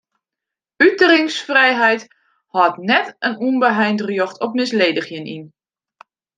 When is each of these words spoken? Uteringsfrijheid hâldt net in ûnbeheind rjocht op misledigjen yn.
Uteringsfrijheid 0.85 2.01
hâldt 2.53 2.81
net 2.91 3.07
in 3.27 3.35
ûnbeheind 3.47 3.99
rjocht 4.09 4.37
op 4.45 4.51
misledigjen 4.59 5.25
yn. 5.35 5.45